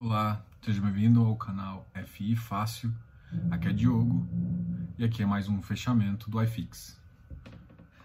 [0.00, 2.94] Olá, seja bem-vindo ao canal FI Fácil.
[3.50, 4.28] Aqui é Diogo
[4.96, 6.96] e aqui é mais um fechamento do iFix.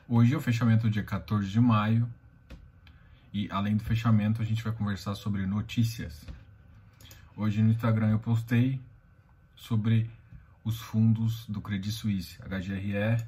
[0.09, 2.11] Hoje é o fechamento dia 14 de maio
[3.31, 6.25] e além do fechamento a gente vai conversar sobre notícias.
[7.37, 8.81] Hoje no Instagram eu postei
[9.55, 10.09] sobre
[10.63, 13.23] os fundos do Credit Suisse, HGRE,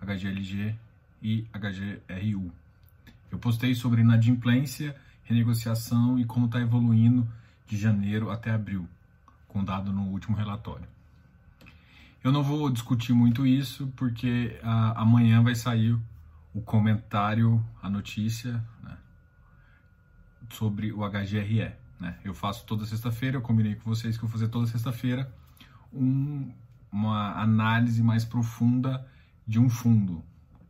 [0.00, 0.74] HGLG
[1.20, 2.50] e HGRU.
[3.30, 7.28] Eu postei sobre inadimplência, renegociação e como está evoluindo
[7.68, 8.88] de janeiro até abril,
[9.46, 10.88] com dado no último relatório.
[12.24, 15.96] Eu não vou discutir muito isso, porque ah, amanhã vai sair
[16.52, 18.96] o comentário, a notícia né,
[20.50, 21.72] sobre o HGRE.
[22.00, 22.18] Né?
[22.24, 25.32] Eu faço toda sexta-feira, eu combinei com vocês que eu vou fazer toda sexta-feira
[25.92, 26.52] um,
[26.90, 29.06] uma análise mais profunda
[29.46, 30.24] de um fundo.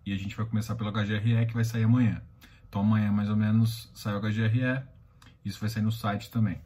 [0.05, 2.21] E a gente vai começar pelo HGRE, que vai sair amanhã.
[2.69, 4.83] Então amanhã, mais ou menos, sai o HGRE.
[5.45, 6.61] Isso vai sair no site também.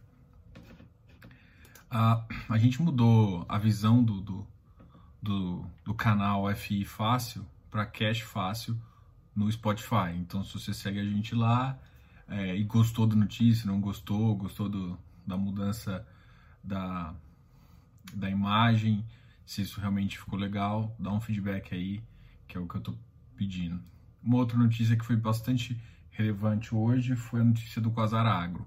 [1.95, 4.47] A, a gente mudou a visão do, do,
[5.23, 8.81] do, do canal FI Fácil para Cash Fácil
[9.37, 10.17] no Spotify.
[10.17, 11.79] Então, se você segue a gente lá
[12.27, 16.07] é, e gostou da notícia, não gostou, gostou do, da mudança
[16.65, 17.15] da,
[18.15, 19.05] da imagem,
[19.45, 22.03] se isso realmente ficou legal, dá um feedback aí,
[22.49, 22.99] que é o que eu estou
[23.37, 23.79] pedindo.
[24.23, 25.79] Uma outra notícia que foi bastante
[26.11, 28.67] relevante hoje foi a notícia do Quasar Agro.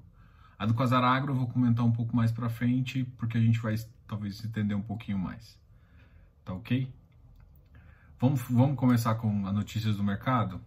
[0.57, 3.75] A do Quasaragro eu vou comentar um pouco mais para frente, porque a gente vai
[4.07, 5.59] talvez entender um pouquinho mais.
[6.43, 6.91] Tá ok?
[8.19, 10.61] Vamos, vamos começar com as notícias do mercado?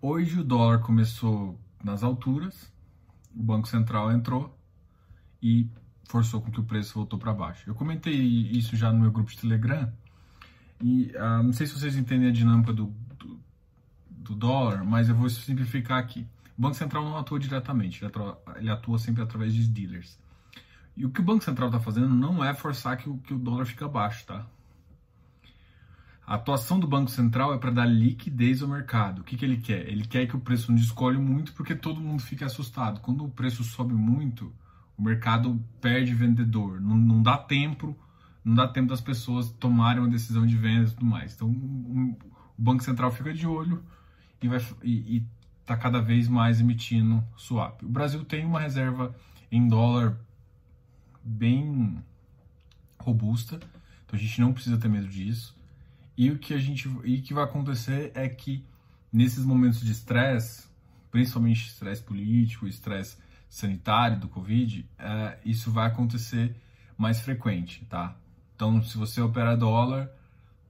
[0.00, 2.72] Hoje o dólar começou nas alturas,
[3.34, 4.56] o Banco Central entrou
[5.42, 5.68] e
[6.04, 7.68] forçou com que o preço voltou para baixo.
[7.68, 9.92] Eu comentei isso já no meu grupo de Telegram
[10.80, 13.40] e uh, não sei se vocês entendem a dinâmica do, do,
[14.10, 16.26] do dólar, mas eu vou simplificar aqui.
[16.62, 20.16] O Banco Central não atua diretamente, ele atua, ele atua sempre através de dealers.
[20.96, 23.38] E o que o Banco Central está fazendo não é forçar que o, que o
[23.38, 24.46] dólar fica baixo, tá?
[26.24, 29.22] A atuação do Banco Central é para dar liquidez ao mercado.
[29.22, 29.88] O que, que ele quer?
[29.88, 33.00] Ele quer que o preço não descolhe muito porque todo mundo fica assustado.
[33.00, 34.54] Quando o preço sobe muito,
[34.96, 36.80] o mercado perde vendedor.
[36.80, 37.98] Não, não dá tempo,
[38.44, 41.34] não dá tempo das pessoas tomarem uma decisão de venda e tudo mais.
[41.34, 42.16] Então o,
[42.56, 43.82] o Banco Central fica de olho
[44.40, 45.26] e, vai, e, e
[45.62, 47.82] está cada vez mais emitindo swap.
[47.82, 49.14] O Brasil tem uma reserva
[49.50, 50.18] em dólar
[51.24, 52.02] bem
[52.98, 55.56] robusta, então a gente não precisa ter medo disso.
[56.16, 58.64] E o que a gente e que vai acontecer é que
[59.12, 60.66] nesses momentos de estresse,
[61.10, 63.16] principalmente estresse político, estresse
[63.48, 66.56] sanitário do Covid, é, isso vai acontecer
[66.96, 68.16] mais frequente, tá?
[68.54, 70.10] Então, se você opera dólar,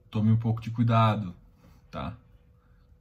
[0.09, 1.35] tome um pouco de cuidado,
[1.89, 2.15] tá?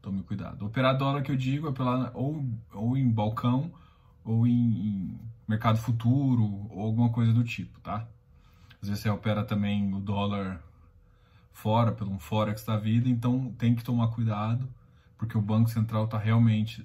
[0.02, 0.66] Tome cuidado.
[0.66, 3.70] Operar dólar que eu digo é pela, ou, ou em balcão
[4.24, 8.06] ou em, em, mercado futuro ou alguma coisa do tipo, tá?
[8.82, 10.60] Às vezes você opera também o dólar
[11.52, 14.68] fora, pelo um forex da vida, então tem que tomar cuidado,
[15.16, 16.84] porque o Banco Central está realmente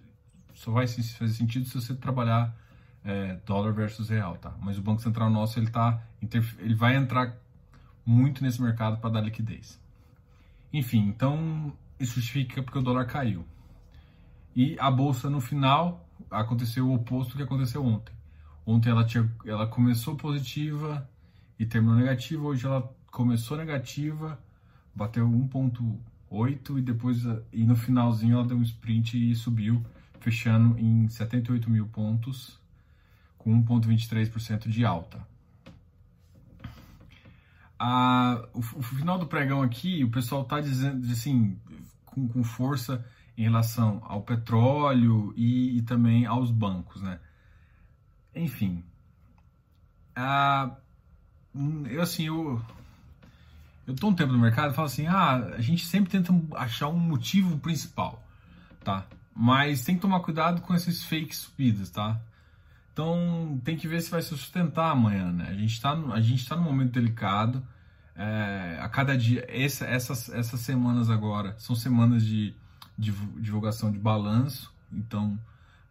[0.53, 2.55] só vai fazer sentido se você trabalhar
[3.03, 4.53] é, dólar versus real, tá?
[4.59, 6.01] Mas o Banco Central nosso ele tá
[6.59, 7.35] ele vai entrar
[8.05, 9.79] muito nesse mercado para dar liquidez.
[10.73, 13.45] Enfim, então isso justifica porque o dólar caiu.
[14.55, 18.13] E a bolsa no final aconteceu o oposto do que aconteceu ontem.
[18.65, 21.09] Ontem ela, tinha, ela começou positiva
[21.57, 24.39] e terminou negativa, hoje ela começou negativa,
[24.93, 29.85] bateu 1.8 e depois e no finalzinho ela deu um sprint e subiu,
[30.19, 32.59] fechando em 78 mil pontos
[33.37, 35.25] com 1.23% de alta.
[37.79, 41.57] A, o, o, final do pregão aqui, o pessoal está dizendo assim,
[42.17, 43.05] com, com, força
[43.37, 47.19] em relação ao petróleo e, e também aos bancos, né?
[48.33, 48.83] Enfim,
[50.15, 50.75] a,
[51.89, 52.59] eu assim, eu,
[53.85, 56.87] eu tô um tempo no mercado e falo assim, ah, a gente sempre tenta achar
[56.87, 58.23] um motivo principal,
[58.83, 59.05] tá?
[59.35, 62.19] Mas tem que tomar cuidado com esses fake subidas, tá?
[62.91, 65.49] Então tem que ver se vai se sustentar amanhã, né?
[65.49, 67.63] A gente está a gente tá num momento delicado.
[68.17, 72.51] É, a cada dia, essa, essas, essas semanas agora são semanas de,
[72.97, 75.37] de divulgação de balanço, então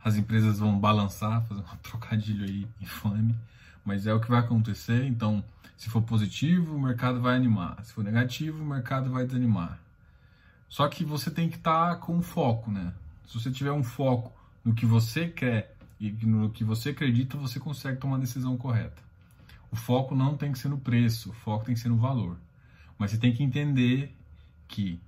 [0.02, 3.36] as empresas vão balançar, fazer um trocadilho aí infame,
[3.84, 5.04] mas é o que vai acontecer.
[5.06, 5.42] Então,
[5.76, 9.78] se for positivo, o mercado vai animar, se for negativo, o mercado vai desanimar.
[10.68, 12.92] Só que você tem que estar tá com foco, né?
[13.26, 14.32] Se você tiver um foco
[14.64, 19.05] no que você quer e no que você acredita, você consegue tomar a decisão correta.
[19.76, 22.38] O foco não tem que ser no preço, o foco tem que ser no valor.
[22.98, 24.10] Mas você tem que entender
[24.66, 24.98] que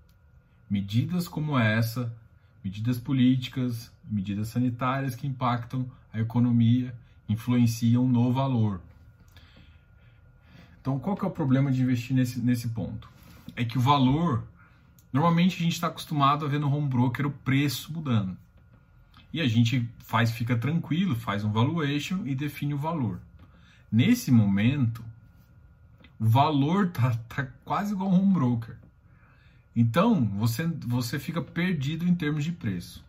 [0.69, 2.15] medidas como essa,
[2.63, 6.95] medidas políticas, medidas sanitárias que impactam a economia,
[7.27, 8.83] influenciam no valor.
[10.83, 13.09] Então, qual que é o problema de investir nesse, nesse ponto?
[13.57, 14.45] É que o valor,
[15.11, 18.37] normalmente a gente está acostumado a ver no home broker o preço mudando.
[19.33, 23.19] E a gente faz, fica tranquilo, faz um valuation e define o valor.
[23.91, 25.05] Nesse momento,
[26.19, 28.77] o valor tá, tá quase igual um home broker.
[29.75, 33.05] Então, você, você fica perdido em termos de preço.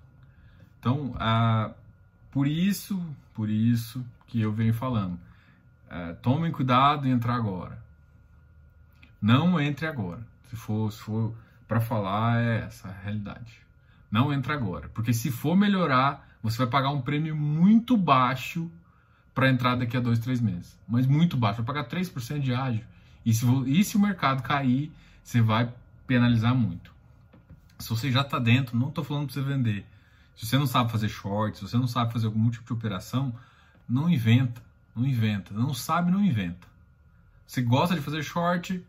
[0.80, 1.72] Então, ah,
[2.32, 3.04] por isso,
[3.34, 5.20] por isso que eu venho falando,
[5.90, 7.84] ah, tomem cuidado em entrar agora.
[9.22, 10.26] Não entre agora.
[10.50, 11.36] Se for, se for
[11.68, 13.62] para falar, é essa a realidade.
[14.10, 18.72] Não entre agora, porque se for melhorar, você vai pagar um prêmio muito baixo
[19.40, 20.78] para entrar daqui a dois, três meses.
[20.86, 22.86] Mas muito baixo, vai pagar 3% de ágio.
[23.26, 24.92] E se, e se o mercado cair,
[25.24, 25.74] você vai
[26.06, 26.94] penalizar muito.
[27.78, 29.86] Se você já está dentro, não estou falando para você vender.
[30.36, 33.34] Se você não sabe fazer short, se você não sabe fazer algum tipo de operação,
[33.88, 34.62] não inventa,
[34.94, 35.54] não inventa.
[35.54, 36.68] Não sabe, não inventa.
[37.48, 38.84] Se gosta de fazer short,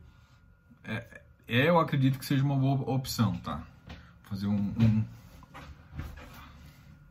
[0.83, 3.63] é, eu acredito que seja uma boa opção, tá?
[4.25, 5.05] Fazer um, um...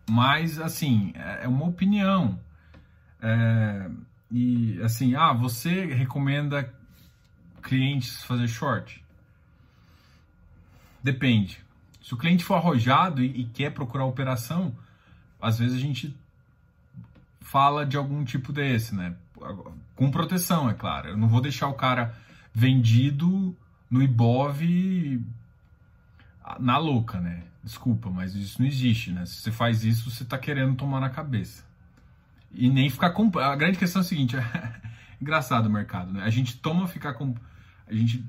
[0.10, 2.38] mas assim é, é uma opinião.
[3.22, 3.90] É,
[4.32, 6.74] e assim, ah, você recomenda
[7.62, 9.04] clientes fazer short?
[11.04, 11.64] Depende.
[12.02, 14.76] Se o cliente for arrojado e, e quer procurar operação,
[15.42, 16.16] às vezes a gente
[17.42, 19.16] fala de algum tipo desse, né?
[19.96, 21.10] Com proteção, é claro.
[21.10, 22.16] Eu não vou deixar o cara
[22.54, 23.56] vendido
[23.90, 24.62] no Ibov
[26.60, 27.44] na louca, né?
[27.64, 29.26] Desculpa, mas isso não existe, né?
[29.26, 31.69] Se você faz isso, você está querendo tomar na cabeça.
[32.52, 33.32] E nem ficar com.
[33.40, 34.36] A grande questão é a seguinte:
[35.22, 36.24] engraçado o mercado, né?
[36.24, 37.36] A gente toma ficar com.
[37.88, 38.24] A gente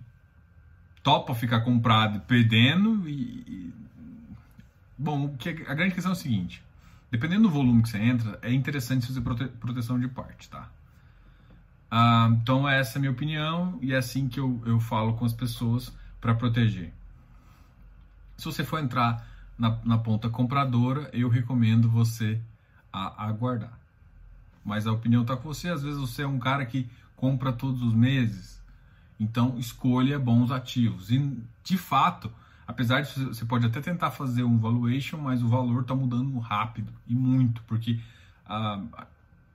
[1.03, 3.73] topa ficar comprado perdendo e,
[4.97, 6.63] bom, que a grande questão é o seguinte,
[7.11, 10.69] dependendo do volume que você entra, é interessante fazer prote, proteção de parte, tá?
[11.91, 15.25] Ah, então essa é a minha opinião e é assim que eu, eu falo com
[15.25, 16.93] as pessoas para proteger.
[18.37, 19.27] Se você for entrar
[19.59, 22.41] na, na ponta compradora, eu recomendo você
[22.93, 23.80] a, aguardar.
[24.65, 25.69] Mas a opinião está com você.
[25.69, 28.61] Às vezes você é um cara que compra todos os meses,
[29.21, 31.11] então, escolha bons ativos.
[31.11, 32.33] E, de fato,
[32.67, 36.91] apesar de você pode até tentar fazer um valuation, mas o valor está mudando rápido
[37.07, 38.01] e muito, porque
[38.47, 38.81] a,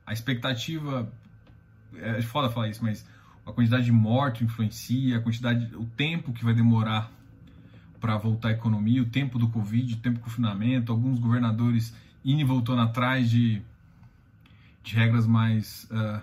[0.05, 1.11] a expectativa
[1.95, 3.07] é foda falar isso, mas
[3.43, 7.11] a quantidade de morte influencia, a quantidade, o tempo que vai demorar
[7.99, 11.91] para voltar a economia, o tempo do Covid, o tempo do confinamento, alguns governadores
[12.23, 13.63] indo e voltando atrás de,
[14.85, 16.21] de regras mais uh,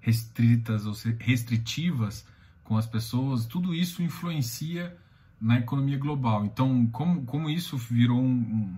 [0.00, 2.26] restritas ou restritivas
[2.64, 4.96] com as pessoas, tudo isso influencia
[5.38, 6.46] na economia global.
[6.46, 8.74] Então, como, como isso virou, um,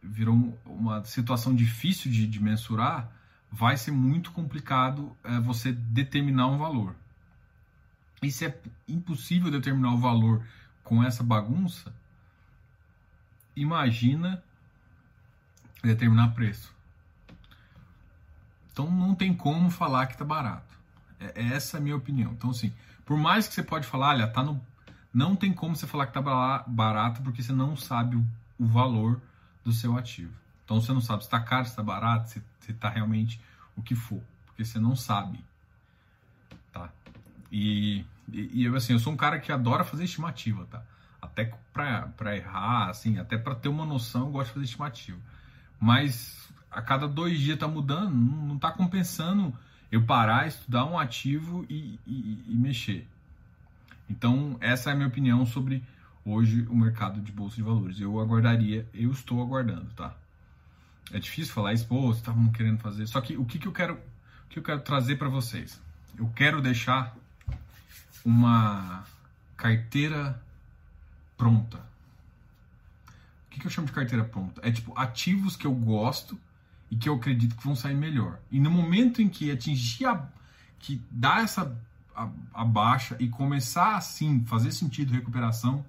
[0.00, 3.10] virou uma situação difícil de, de mensurar,
[3.50, 6.94] vai ser muito complicado é, você determinar um valor.
[8.22, 10.46] E se é impossível determinar o valor
[10.84, 11.92] com essa bagunça,
[13.56, 14.40] imagina
[15.82, 16.72] determinar preço.
[18.72, 20.76] Então não tem como falar que está barato.
[21.20, 22.32] É, é essa a minha opinião.
[22.32, 22.72] Então, assim,
[23.04, 24.60] por mais que você pode falar, olha, tá no.
[25.12, 28.26] Não tem como você falar que tá barato porque você não sabe o,
[28.58, 29.20] o valor
[29.62, 30.32] do seu ativo.
[30.64, 33.38] Então você não sabe se está caro, se está barato, se está realmente
[33.76, 35.44] o que for, porque você não sabe,
[36.72, 36.90] tá?
[37.50, 40.82] E, e, eu assim, eu sou um cara que adora fazer estimativa, tá?
[41.20, 45.18] Até para errar, assim, até para ter uma noção, eu gosto de fazer estimativa.
[45.78, 49.52] Mas a cada dois dias tá mudando, não, não tá compensando
[49.90, 53.06] eu parar, estudar um ativo e, e, e mexer.
[54.08, 55.82] Então, essa é a minha opinião sobre
[56.24, 58.00] hoje o mercado de bolsa de valores.
[58.00, 60.14] Eu aguardaria, eu estou aguardando, tá?
[61.12, 63.06] É difícil falar isso, pô, estavam querendo fazer.
[63.06, 65.80] Só que o que, que eu quero, o que eu quero trazer para vocês?
[66.16, 67.14] Eu quero deixar
[68.24, 69.04] uma
[69.56, 70.40] carteira
[71.36, 71.78] pronta.
[73.46, 74.60] O que, que eu chamo de carteira pronta?
[74.64, 76.38] É tipo ativos que eu gosto
[76.92, 78.38] e que eu acredito que vão sair melhor.
[78.50, 80.28] E no momento em que atingir a,
[80.78, 81.74] que dá essa
[82.14, 85.82] a, a baixa e começar assim fazer sentido recuperação,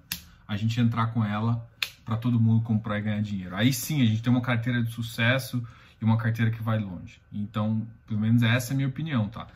[0.48, 1.62] a gente entrar com ela
[2.06, 3.54] para todo mundo comprar e ganhar dinheiro.
[3.54, 5.62] Aí sim a gente tem uma carteira de sucesso
[6.00, 7.20] e uma carteira que vai longe.
[7.30, 9.46] Então, pelo menos essa é a minha opinião, tá?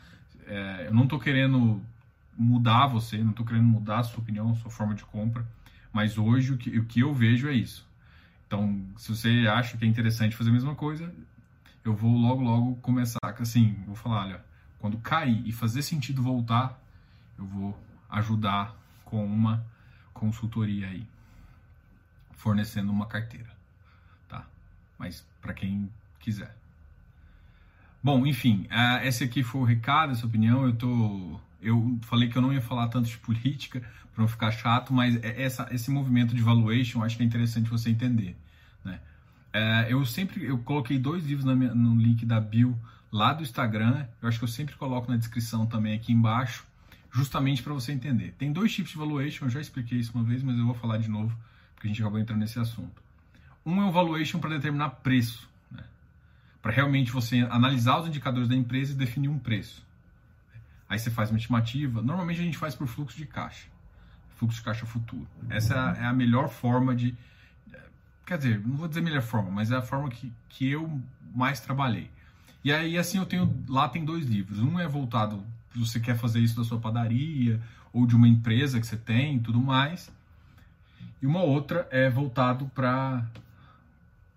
[0.45, 1.81] É, eu não estou querendo
[2.37, 5.43] mudar você, não estou querendo mudar a sua opinião, a sua forma de compra,
[5.91, 7.89] mas hoje o que, o que eu vejo é isso.
[8.45, 11.11] Então, se você acha que é interessante fazer a mesma coisa,
[11.89, 14.45] eu vou logo, logo começar, assim, vou falar, olha,
[14.77, 16.79] quando cair e fazer sentido voltar,
[17.37, 17.77] eu vou
[18.09, 19.65] ajudar com uma
[20.13, 21.07] consultoria aí,
[22.33, 23.49] fornecendo uma carteira,
[24.27, 24.45] tá?
[24.99, 26.55] Mas para quem quiser.
[28.03, 30.65] Bom, enfim, uh, esse aqui foi o recado, essa opinião.
[30.65, 33.81] Eu tô, eu falei que eu não ia falar tanto de política
[34.13, 37.69] para não ficar chato, mas é essa, esse movimento de valuation acho que é interessante
[37.69, 38.37] você entender,
[38.85, 38.99] né?
[39.53, 42.77] Uh, eu sempre eu coloquei dois livros minha, no link da bio
[43.11, 44.05] lá do Instagram.
[44.21, 46.65] Eu acho que eu sempre coloco na descrição também aqui embaixo,
[47.11, 48.35] justamente para você entender.
[48.37, 49.45] Tem dois tipos de valuation.
[49.45, 51.35] Eu já expliquei isso uma vez, mas eu vou falar de novo
[51.79, 53.01] porque a gente acabou entrando nesse assunto.
[53.65, 55.83] Um é o valuation para determinar preço, né?
[56.61, 59.85] para realmente você analisar os indicadores da empresa e definir um preço.
[60.89, 62.01] Aí você faz uma estimativa.
[62.01, 63.67] Normalmente a gente faz por fluxo de caixa,
[64.35, 65.27] fluxo de caixa futuro.
[65.49, 67.15] Essa é a melhor forma de.
[68.29, 71.01] Quer dizer, não vou dizer melhor forma, mas é a forma que, que eu
[71.33, 72.11] mais trabalhei.
[72.63, 73.51] E aí, assim, eu tenho.
[73.67, 74.59] Lá tem dois livros.
[74.59, 75.43] Um é voltado.
[75.73, 77.59] Se você quer fazer isso da sua padaria
[77.91, 80.11] ou de uma empresa que você tem e tudo mais.
[81.19, 83.25] E uma outra é voltado para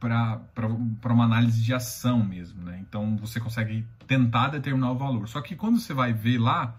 [0.01, 2.79] para uma análise de ação mesmo, né?
[2.81, 5.29] Então você consegue tentar determinar o valor.
[5.29, 6.75] Só que quando você vai ver lá,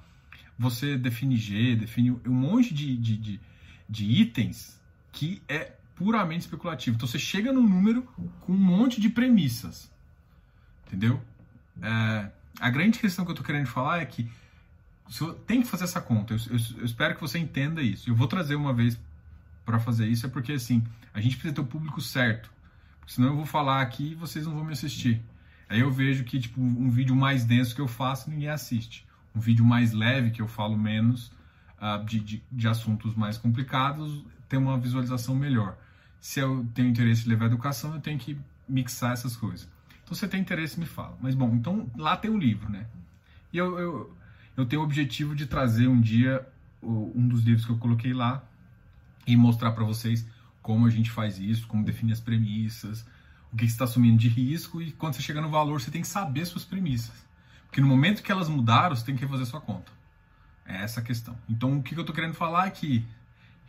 [0.58, 3.40] você define G, define um monte de, de, de,
[3.88, 6.96] de itens que é puramente especulativo.
[6.96, 8.04] Então você chega num número
[8.42, 9.92] com um monte de premissas,
[10.88, 11.22] entendeu?
[11.82, 14.30] É, a grande questão que eu estou querendo falar é que
[15.08, 16.34] você tem que fazer essa conta.
[16.34, 18.10] Eu, eu, eu espero que você entenda isso.
[18.10, 19.00] Eu vou trazer uma vez
[19.66, 20.84] para fazer isso, é porque assim
[21.14, 22.52] a gente precisa ter o público certo.
[23.06, 25.22] Senão eu vou falar aqui e vocês não vão me assistir.
[25.70, 29.06] Aí eu vejo que tipo um vídeo mais denso que eu faço ninguém assiste.
[29.36, 31.32] Um vídeo mais leve que eu falo menos
[32.06, 35.78] de, de, de, assuntos mais complicados tem uma visualização melhor.
[36.20, 38.38] Se eu tenho interesse em levar educação, eu tenho que
[38.68, 39.68] mixar essas coisas.
[40.04, 41.18] Então, você tem interesse, me fala.
[41.22, 42.86] Mas bom, então lá tem o livro, né?
[43.52, 44.18] E eu, eu,
[44.56, 46.48] eu tenho o objetivo de trazer um dia
[46.82, 48.44] um dos livros que eu coloquei lá
[49.26, 50.28] e mostrar para vocês
[50.62, 53.06] como a gente faz isso, como define as premissas,
[53.52, 56.08] o que está assumindo de risco e quando você chega no valor você tem que
[56.08, 57.26] saber suas premissas.
[57.68, 59.92] Porque no momento que elas mudaram, você tem que fazer sua conta.
[60.66, 61.38] É essa a questão.
[61.50, 63.06] Então o que eu estou querendo falar é que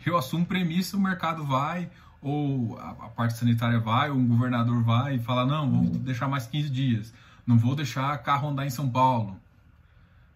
[0.07, 5.17] eu assumo premissa, o mercado vai, ou a, parte sanitária vai, ou um governador vai
[5.17, 7.15] e fala, não, vou deixar mais 15 dias,
[7.47, 9.39] não vou deixar carro andar em São Paulo.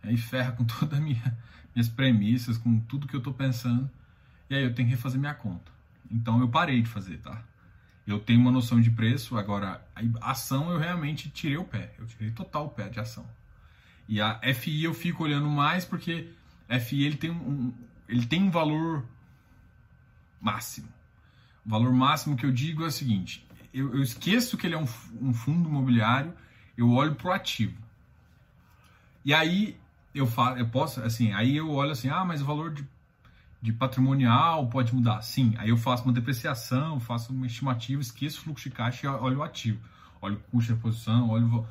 [0.02, 1.36] Aí ferra com todas minha,
[1.74, 3.90] minhas premissas, com tudo que eu estou pensando,
[4.50, 5.70] e aí eu tenho que refazer minha conta.
[6.10, 7.42] Então eu parei de fazer, tá?
[8.06, 9.82] Eu tenho uma noção de preço, agora
[10.20, 13.26] a ação eu realmente tirei o pé, eu tirei total o pé de ação.
[14.08, 16.30] E a FI eu fico olhando mais porque
[16.68, 17.72] FI ele tem um,
[18.08, 19.04] ele tem um valor
[20.40, 20.88] máximo.
[21.64, 24.78] O valor máximo que eu digo é o seguinte: eu, eu esqueço que ele é
[24.78, 24.88] um,
[25.20, 26.32] um fundo imobiliário,
[26.76, 27.76] eu olho pro ativo.
[29.24, 29.76] E aí
[30.14, 32.86] eu falo, eu posso, assim, aí eu olho assim, ah, mas o valor de
[33.60, 35.20] de patrimonial pode mudar?
[35.22, 35.54] Sim.
[35.58, 39.38] Aí eu faço uma depreciação, faço uma estimativa, esqueço o fluxo de caixa e olho
[39.38, 39.80] o ativo.
[40.20, 41.66] Olho o custo de reposição, olho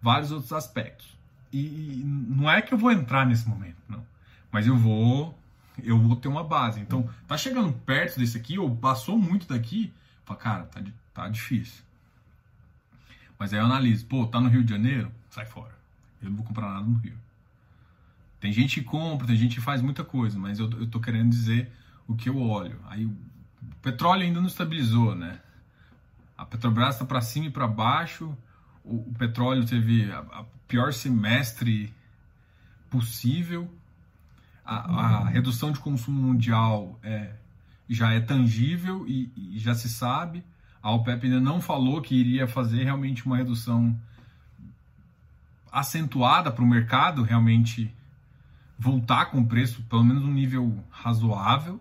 [0.00, 1.16] vários outros aspectos.
[1.52, 4.04] E, não é que eu vou entrar nesse momento, não.
[4.52, 5.36] Mas eu vou
[5.82, 6.80] eu vou ter uma base.
[6.80, 9.92] Então, tá chegando perto desse aqui, ou passou muito daqui,
[10.24, 10.82] fala, cara, tá,
[11.14, 11.82] tá difícil.
[13.38, 15.10] Mas aí eu analiso, pô, tá no Rio de Janeiro?
[15.30, 15.74] Sai fora.
[16.22, 17.16] Eu não vou comprar nada no Rio.
[18.38, 21.30] Tem gente que compra, tem gente que faz muita coisa, mas eu, eu tô querendo
[21.30, 21.72] dizer
[22.06, 22.78] o que eu olho.
[22.86, 23.16] Aí o
[23.80, 25.40] petróleo ainda não estabilizou, né?
[26.36, 28.36] A Petrobras está para cima e para baixo.
[28.84, 31.94] O, o, petróleo teve a, a, pior semestre
[32.90, 33.72] possível.
[34.64, 37.32] A, a, redução de consumo mundial é,
[37.88, 40.44] já é tangível e, e já se sabe.
[40.82, 43.96] A OPEP ainda não falou que iria fazer realmente uma redução
[45.70, 47.92] acentuada para o mercado realmente
[48.78, 51.80] voltar com o preço, pelo menos um nível razoável.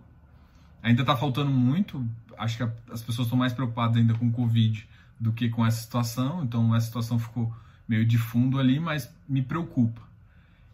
[0.82, 2.08] Ainda está faltando muito,
[2.38, 4.88] acho que as pessoas estão mais preocupadas ainda com o Covid
[5.20, 7.54] do que com essa situação, então essa situação ficou
[7.88, 10.02] meio de fundo ali, mas me preocupa.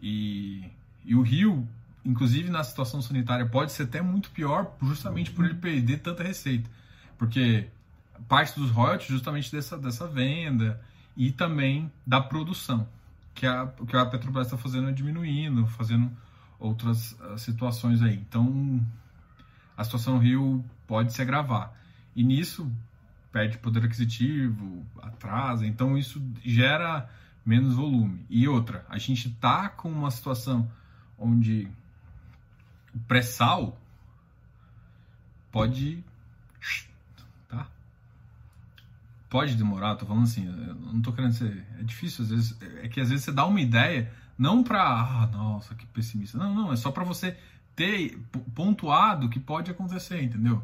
[0.02, 0.64] E,
[1.04, 1.68] e o Rio,
[2.08, 6.70] inclusive na situação sanitária, pode ser até muito pior justamente por ele perder tanta receita,
[7.18, 7.68] porque
[8.30, 10.82] parte dos royalties justamente dessa, dessa venda
[11.16, 12.88] e também da produção
[13.36, 16.10] que a, que a Petrobras está fazendo é diminuindo, fazendo
[16.58, 18.16] outras uh, situações aí.
[18.16, 18.84] Então,
[19.76, 21.74] a situação no Rio pode se agravar.
[22.16, 22.72] E nisso,
[23.32, 27.08] perde poder aquisitivo, atrasa, então isso gera
[27.46, 28.26] menos volume.
[28.30, 30.72] E outra, a gente está com uma situação
[31.18, 31.68] onde
[32.98, 33.80] o pré-sal
[35.52, 36.04] pode
[39.30, 41.66] pode demorar, tô falando assim, não tô querendo ser.
[41.80, 42.58] É difícil, às vezes.
[42.82, 44.82] É que às vezes você dá uma ideia, não pra.
[44.82, 46.38] Ah, nossa, que pessimista.
[46.38, 47.38] Não, não, é só para você
[47.76, 48.18] ter
[48.56, 50.64] pontuado que pode acontecer, entendeu?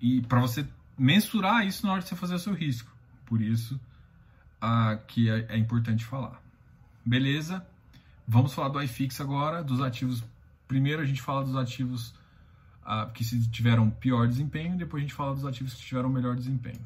[0.00, 0.66] E para você
[0.98, 2.90] mensurar isso na hora de você fazer o seu risco.
[3.26, 3.78] Por isso
[4.60, 6.42] ah, que é, é importante falar.
[7.04, 7.64] Beleza?
[8.26, 10.24] Vamos falar do iFix agora, dos ativos.
[10.74, 12.12] Primeiro a gente fala dos ativos
[12.84, 16.80] ah, que tiveram pior desempenho, depois a gente fala dos ativos que tiveram melhor desempenho.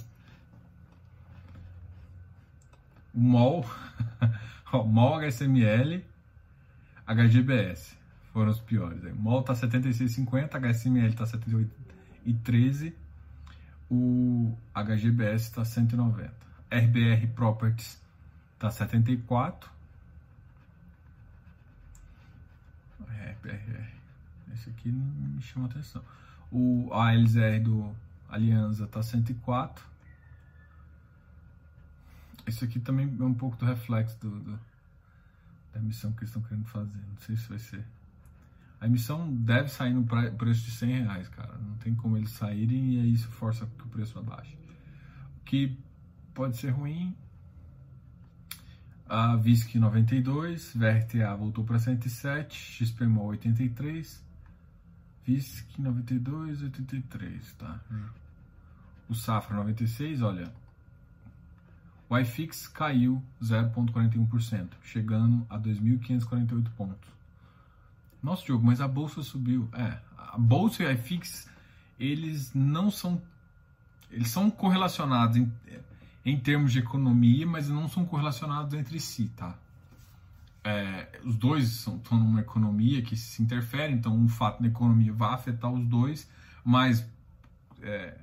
[3.15, 3.65] O MOL,
[4.85, 6.05] MOL HSML,
[7.07, 7.97] HGBS
[8.31, 9.03] foram os piores.
[9.05, 12.93] O MOL está 76,50, HSML está 78,13,
[13.91, 16.31] o HGBS está 190.
[16.71, 17.99] RBR Properties
[18.53, 19.78] está 74.
[23.13, 23.87] RBR,
[24.53, 26.03] esse aqui não me chama atenção.
[26.51, 27.95] O ALZR do
[28.29, 29.85] Aliança está 104.
[32.47, 34.61] Esse aqui também é um pouco do reflexo do, do
[35.73, 36.99] da emissão que eles estão querendo fazer.
[37.09, 37.85] Não sei se vai ser.
[38.81, 41.57] A emissão deve sair no preço de 100 reais, cara.
[41.59, 44.57] Não tem como eles saírem e aí isso força que o preço abaixe.
[45.41, 45.77] O que
[46.33, 47.17] pode ser ruim.
[49.09, 54.23] A VISC 92, VRTA voltou para 107, XPMOL 83,
[55.25, 57.81] VISC 92, 83, tá?
[59.09, 60.53] O Safra 96, olha,
[62.11, 67.11] o iFix caiu 0,41%, chegando a 2.548 pontos.
[68.23, 69.69] Nossa, Diogo, mas a bolsa subiu.
[69.73, 71.49] É, a bolsa e o iFix,
[71.99, 73.21] eles não são.
[74.11, 75.53] Eles são correlacionados em,
[76.25, 79.59] em termos de economia, mas não são correlacionados entre si, tá?
[80.65, 85.33] É, os dois estão numa economia que se interfere, então um fato na economia vai
[85.33, 86.31] afetar os dois,
[86.65, 87.09] mas,
[87.81, 88.19] é,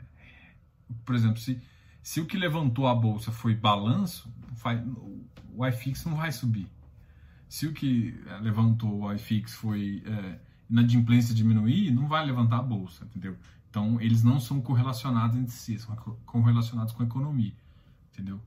[1.03, 1.59] por exemplo, se
[2.05, 4.31] se o que levantou a bolsa foi balanço,
[5.55, 6.67] o iFix não vai subir.
[7.49, 12.61] Se o que eh, levantou o iFix foi é, inadimplência diminuir, não vai levantar a
[12.61, 13.35] bolsa, entendeu?
[13.71, 15.95] Então, eles não são correlacionados entre si, são
[16.27, 17.53] correlacionados com a economia,
[18.15, 18.41] entendeu?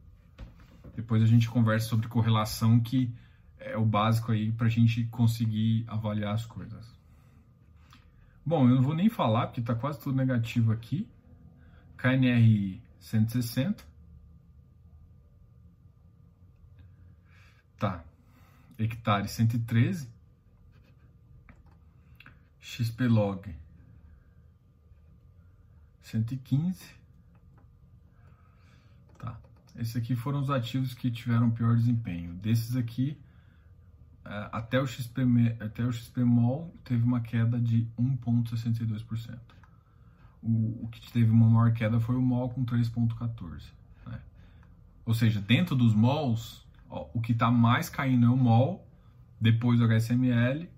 [0.97, 3.13] Depois a gente conversa sobre correlação, que
[3.59, 6.97] é o básico aí para a gente conseguir avaliar as coisas.
[8.45, 11.07] Bom, eu não vou nem falar, porque está quase tudo negativo aqui.
[11.99, 13.85] KNR 160.
[17.79, 18.03] Tá.
[18.79, 20.09] Hectare 113.
[22.59, 23.55] XP log
[26.03, 26.98] 115.
[29.79, 32.35] Esses aqui foram os ativos que tiveram pior desempenho.
[32.35, 33.17] Desses aqui,
[34.25, 35.23] é, até o XP,
[35.61, 39.39] até o XP Mall teve uma queda de 1,62%
[40.43, 43.63] o, o que teve uma maior queda foi o MOL com 3,14.
[44.07, 44.21] Né?
[45.05, 48.87] Ou seja, dentro dos MOLs, ó, o que está mais caindo é o MOL,
[49.41, 50.69] depois o HSML,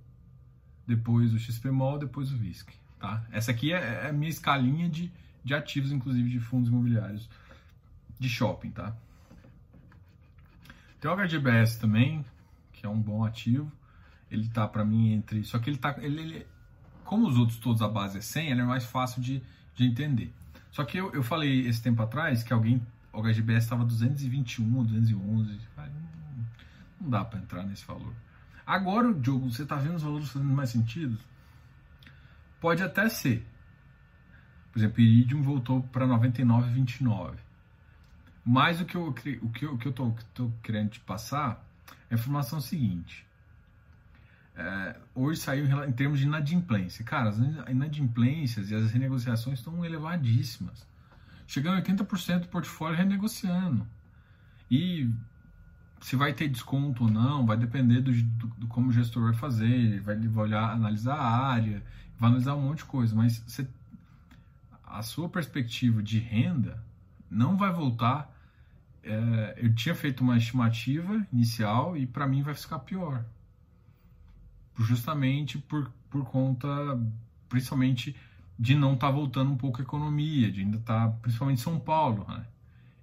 [0.87, 2.73] depois o XPMOL, depois o VISC.
[2.99, 3.25] Tá?
[3.31, 5.11] Essa aqui é, é a minha escalinha de,
[5.45, 7.29] de ativos, inclusive de fundos imobiliários
[8.21, 8.71] de shopping.
[8.71, 8.95] Tá?
[11.01, 12.25] Tem o HGBS também,
[12.73, 13.73] que é um bom ativo.
[14.31, 15.43] Ele tá para mim entre.
[15.43, 15.97] Só que ele tá.
[15.99, 16.47] Ele, ele,
[17.05, 19.43] como os outros todos a base é 100, ele é mais fácil de,
[19.75, 20.33] de entender.
[20.71, 22.81] Só que eu, eu falei esse tempo atrás que alguém,
[23.13, 25.59] o HGBS estava 221, 211.
[27.01, 28.15] Não dá para entrar nesse valor.
[28.65, 31.19] Agora, Diogo, você está vendo os valores fazendo mais sentido?
[32.61, 33.45] Pode até ser.
[34.71, 37.50] Por exemplo, Iridium voltou para 99,29.
[38.45, 41.65] Mas o que eu o que eu, o que eu tô, tô querendo te passar
[42.09, 43.27] é a informação seguinte
[44.61, 47.05] é, hoje saiu em termos de inadimplência.
[47.05, 50.87] Cara, as inadimplências e as renegociações estão elevadíssimas.
[51.47, 53.87] Chegando a 80% do portfólio renegociando.
[54.71, 55.11] E
[56.01, 59.35] se vai ter desconto ou não, vai depender do, do, do como o gestor vai
[59.35, 61.83] fazer, vai, vai olhar, analisar a área,
[62.19, 63.67] vai analisar um monte de coisa, mas você,
[64.85, 66.83] a sua perspectiva de renda
[67.31, 68.37] não vai voltar.
[69.03, 73.25] É, eu tinha feito uma estimativa inicial e para mim vai ficar pior
[74.85, 76.69] justamente por, por conta,
[77.49, 78.17] principalmente,
[78.59, 81.79] de não estar tá voltando um pouco a economia, de ainda estar, tá, principalmente São
[81.79, 82.27] Paulo.
[82.29, 82.47] Né?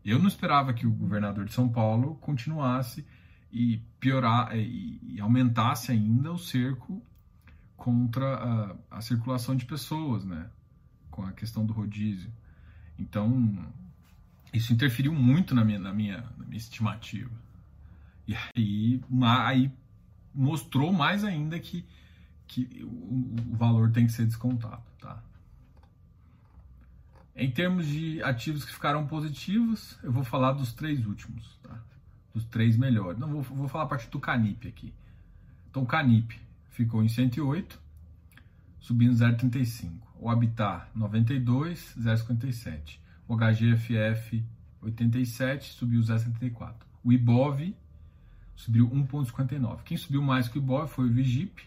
[0.03, 3.05] Eu não esperava que o governador de São Paulo continuasse
[3.51, 7.01] e piorar e, e aumentasse ainda o cerco
[7.75, 8.35] contra
[8.91, 10.49] a, a, circulação de pessoas, né?
[11.09, 12.31] Com a questão do rodízio.
[12.99, 13.29] Então,
[14.53, 17.31] isso interferiu muito na minha, na minha, na minha estimativa.
[18.27, 19.71] E aí, aí
[20.33, 21.85] mostrou mais ainda que,
[22.45, 24.83] que o, o valor tem que ser descontado.
[24.99, 25.21] Tá?
[27.35, 31.79] Em termos de ativos que ficaram positivos, eu vou falar dos três últimos, tá?
[32.33, 33.19] dos três melhores.
[33.19, 34.93] Não vou, vou falar a partir do Canip aqui.
[35.69, 37.79] Então, o Canip ficou em 108,
[38.79, 39.91] subindo 0,35.
[40.19, 42.99] O Habitat 92, 0,57.
[43.27, 44.43] O HGFF
[44.81, 46.73] 87, subiu 0,74.
[47.03, 47.75] O IBOV
[48.55, 49.83] subiu 1,59.
[49.83, 51.61] Quem subiu mais que o Ibov foi o Vigip,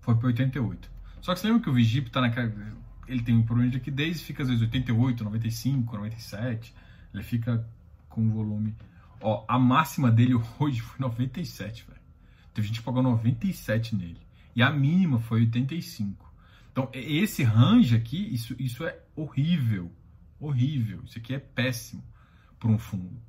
[0.00, 0.90] foi para 88.
[1.20, 2.52] Só que você lembra que o Vigip tá naquela.
[3.06, 6.74] Ele tem um problema de liquidez e fica às vezes 88, 95, 97.
[7.12, 7.66] Ele fica
[8.08, 8.74] com volume.
[9.20, 12.00] Ó, a máxima dele hoje foi 97, velho.
[12.52, 14.20] Teve gente que pagou 97 nele.
[14.54, 16.32] E a mínima foi 85.
[16.70, 19.90] Então, esse range aqui, isso, isso é horrível.
[20.38, 21.02] Horrível.
[21.04, 22.04] Isso aqui é péssimo
[22.58, 23.20] para um fundo.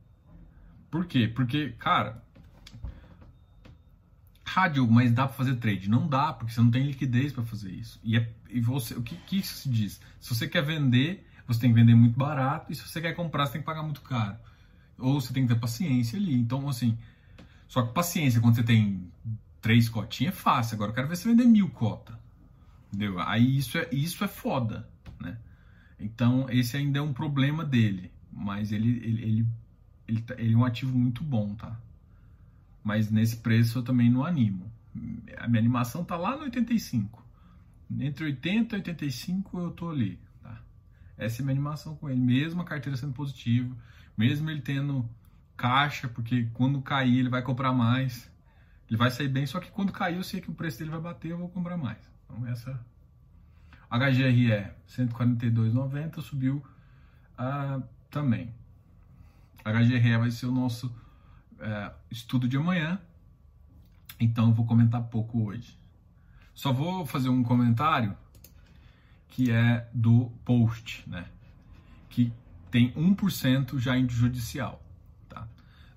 [0.90, 1.28] Por quê?
[1.28, 2.24] Porque, cara,
[4.46, 5.90] rádio, mas dá para fazer trade?
[5.90, 8.00] Não dá, porque você não tem liquidez para fazer isso.
[8.04, 10.00] E, é, e você, o que, que isso se diz?
[10.20, 13.46] Se você quer vender, você tem que vender muito barato, e se você quer comprar,
[13.46, 14.38] você tem que pagar muito caro.
[14.98, 16.34] Ou você tem que ter paciência ali.
[16.34, 16.98] Então, assim,
[17.68, 19.12] só que paciência, quando você tem
[19.60, 20.76] três cotinhas, é fácil.
[20.76, 22.16] Agora eu quero ver você vender mil cotas.
[22.88, 23.20] Entendeu?
[23.20, 24.88] Aí isso é, isso é foda?
[26.00, 28.12] Então, esse ainda é um problema dele.
[28.32, 29.48] Mas ele, ele, ele,
[30.08, 31.80] ele, tá, ele é um ativo muito bom, tá?
[32.84, 34.72] Mas nesse preço eu também não animo.
[35.38, 37.26] A minha animação tá lá no 85.
[38.00, 40.62] Entre 80 e 85 eu tô ali, tá?
[41.18, 42.20] Essa é a minha animação com ele.
[42.20, 43.76] Mesmo a carteira sendo positiva,
[44.18, 45.10] mesmo ele tendo
[45.56, 48.30] caixa, porque quando cair ele vai comprar mais.
[48.88, 51.02] Ele vai sair bem, só que quando cair eu sei que o preço dele vai
[51.02, 51.98] bater, eu vou comprar mais.
[52.26, 52.80] Então essa
[53.90, 56.64] HGRE 142,90 subiu
[57.38, 58.54] ah, também.
[59.64, 60.94] HGRE vai ser o nosso
[61.60, 63.00] é, estudo de amanhã,
[64.20, 65.78] então vou comentar pouco hoje.
[66.54, 68.16] Só vou fazer um comentário
[69.30, 71.26] que é do post, né?
[72.10, 72.32] Que
[72.72, 74.82] tem 1% já em judicial,
[75.28, 75.48] tá?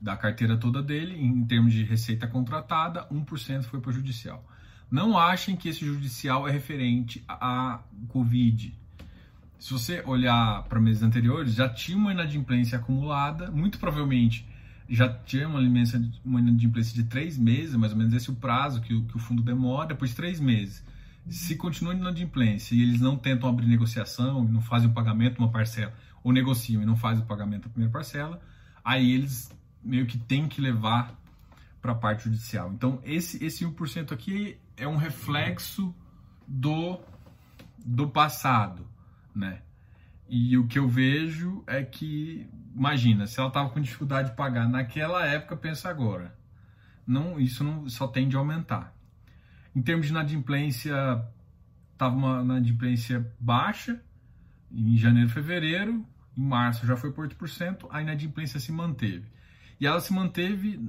[0.01, 4.45] Da carteira toda dele, em termos de receita contratada, 1% foi para judicial.
[4.91, 8.75] Não achem que esse judicial é referente à Covid.
[9.59, 14.47] Se você olhar para meses anteriores, já tinha uma inadimplência acumulada, muito provavelmente
[14.89, 15.61] já tinha uma
[16.41, 19.19] inadimplência, de três meses, mais ou menos esse é o prazo que o, que o
[19.19, 20.83] fundo demora, depois de três meses.
[21.29, 25.93] Se continua inadimplência e eles não tentam abrir negociação, não fazem o pagamento uma parcela,
[26.25, 28.41] ou negociam e não fazem o pagamento da primeira parcela,
[28.83, 29.51] aí eles
[29.85, 31.15] meio que têm que levar
[31.83, 32.73] para a parte judicial.
[32.73, 35.95] Então, esse, esse 1% aqui é um reflexo
[36.47, 37.01] do,
[37.85, 38.87] do passado,
[39.35, 39.63] né?
[40.29, 44.69] E o que eu vejo é que imagina, se ela estava com dificuldade de pagar
[44.69, 46.37] naquela época, pensa agora.
[47.07, 48.95] Não, isso não só tende a aumentar.
[49.75, 50.95] Em termos de inadimplência,
[51.93, 54.01] estava uma inadimplência baixa
[54.71, 59.27] em janeiro, fevereiro, em março já foi por 8%, a inadimplência se manteve.
[59.81, 60.81] E ela se manteve,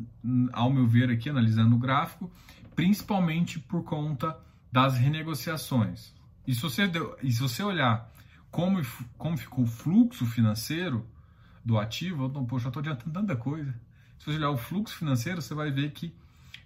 [0.51, 2.31] ao meu ver aqui, analisando o gráfico,
[2.79, 4.39] principalmente por conta
[4.71, 6.13] das renegociações.
[6.47, 6.89] E se você,
[7.21, 8.09] e se você olhar
[8.49, 8.81] como,
[9.17, 11.05] como ficou o fluxo financeiro,
[11.65, 13.69] do ativo, eu, poxa, eu estou adiantando tanta coisa.
[14.17, 16.15] Se você olhar o fluxo financeiro, você vai ver que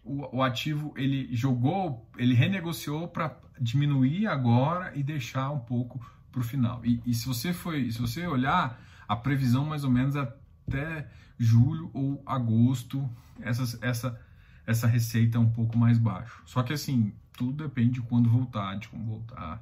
[0.03, 5.99] o, o ativo ele jogou, ele renegociou para diminuir agora e deixar um pouco
[6.31, 6.85] para o final.
[6.85, 11.89] E, e, se você foi, se você olhar a previsão mais ou menos até julho
[11.91, 13.09] ou agosto,
[13.41, 14.21] essa, essa,
[14.65, 16.41] essa receita é um pouco mais baixo.
[16.45, 19.61] Só que assim, tudo depende de quando voltar, de como voltar,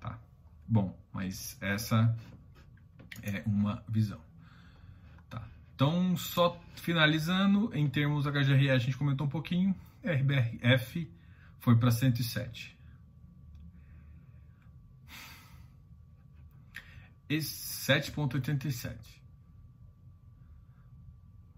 [0.00, 0.18] tá?
[0.66, 2.16] Bom, mas essa
[3.22, 4.20] é uma visão.
[5.74, 9.74] Então, só finalizando, em termos HGRE, a gente comentou um pouquinho,
[10.04, 11.10] RBRF
[11.58, 12.78] foi para 107.
[17.28, 18.96] Esse 7.87.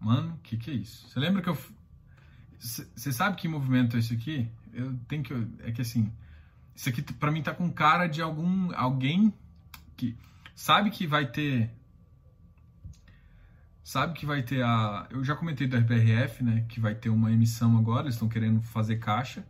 [0.00, 1.06] Mano, o que, que é isso?
[1.06, 1.58] Você lembra que eu.
[2.64, 4.48] Você sabe que movimento é esse aqui?
[4.72, 5.34] Eu tenho que.
[5.60, 6.10] É que assim.
[6.74, 8.74] Isso aqui para mim tá com cara de algum.
[8.74, 9.32] Alguém
[9.96, 10.16] que
[10.54, 11.70] sabe que vai ter
[13.84, 15.06] sabe que vai ter a.
[15.10, 16.64] Eu já comentei do RBRF, né?
[16.68, 19.46] Que vai ter uma emissão agora, eles estão querendo fazer caixa.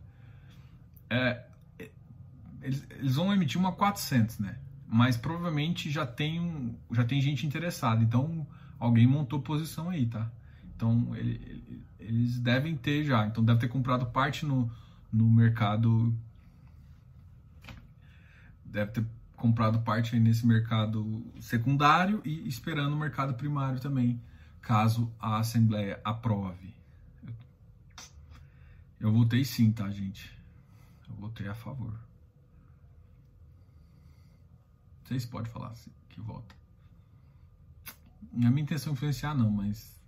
[1.09, 1.45] É,
[2.61, 4.57] eles, eles, vão emitir uma 400, né?
[4.85, 8.03] Mas provavelmente já tem, um, já tem gente interessada.
[8.03, 8.45] Então
[8.77, 10.29] alguém montou posição aí, tá?
[10.75, 13.25] Então ele, ele, eles devem ter já.
[13.25, 14.71] Então deve ter comprado parte no,
[15.11, 16.13] no mercado.
[18.65, 24.21] Deve ter comprado parte nesse mercado secundário e esperando o mercado primário também,
[24.61, 26.73] caso a Assembleia aprove.
[28.99, 30.35] Eu votei sim, tá, gente?
[31.07, 31.93] Eu votei a favor.
[35.03, 35.73] Vocês podem falar
[36.09, 36.55] que vota.
[38.33, 40.01] Não é minha intenção influenciar, não, mas.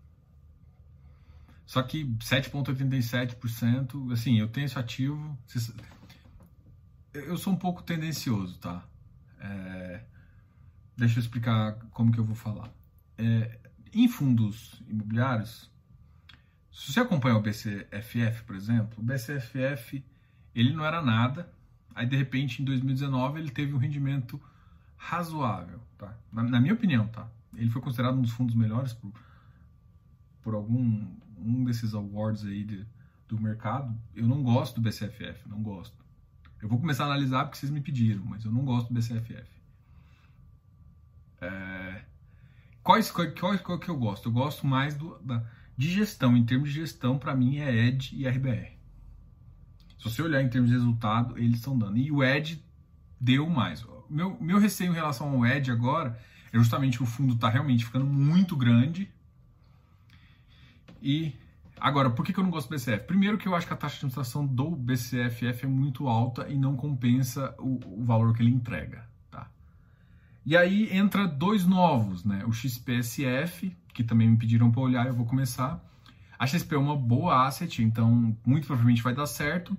[1.67, 5.37] Só que 7,87%, assim, eu tenho esse ativo.
[7.13, 8.85] Eu sou um pouco tendencioso, tá?
[9.37, 10.01] É,
[10.95, 12.71] deixa eu explicar como que eu vou falar.
[13.17, 13.59] É,
[13.93, 15.69] em fundos imobiliários,
[16.71, 20.05] Se você acompanha o BCFF, por exemplo, o BCFF
[20.55, 21.51] ele não era nada,
[21.93, 24.39] aí de repente em 2019 ele teve um rendimento
[24.95, 26.15] razoável, tá?
[26.31, 27.27] Na, na minha opinião, tá?
[27.55, 29.11] Ele foi considerado um dos fundos melhores por,
[30.41, 32.85] por algum um desses awards aí de,
[33.27, 33.95] do mercado.
[34.15, 35.95] Eu não gosto do BCFF, não gosto.
[36.61, 39.47] Eu vou começar a analisar porque vocês me pediram, mas eu não gosto do BCFF.
[41.41, 42.01] É...
[42.81, 44.29] Quais, qual, qual, qual que eu gosto?
[44.29, 45.43] Eu gosto mais do, da,
[45.77, 46.35] de gestão.
[46.35, 48.77] Em termos de gestão, para mim é ED e RBR.
[49.97, 51.97] Se você olhar em termos de resultado, eles estão dando.
[51.97, 52.59] E o ED
[53.19, 53.85] deu mais.
[54.09, 56.19] Meu, meu receio em relação ao ED agora
[56.51, 59.11] é justamente o fundo está realmente ficando muito grande.
[61.01, 61.33] E
[61.79, 63.05] agora, por que, eu não gosto do BCF?
[63.05, 66.57] Primeiro que eu acho que a taxa de administração do BCFF é muito alta e
[66.57, 69.07] não compensa o, o valor que ele entrega.
[69.29, 69.49] Tá?
[70.45, 72.43] E aí entra dois novos, né?
[72.45, 75.83] O XPSF, que também me pediram para olhar, eu vou começar.
[76.37, 79.77] A XP é uma boa asset, então muito provavelmente vai dar certo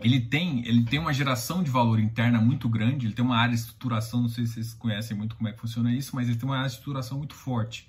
[0.00, 3.54] ele tem, ele tem uma geração de valor interna muito grande, ele tem uma área
[3.54, 6.38] de estruturação, não sei se vocês conhecem muito como é que funciona isso, mas ele
[6.38, 7.88] tem uma área de estruturação muito forte.